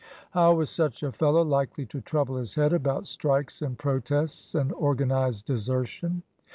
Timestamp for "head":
2.55-2.73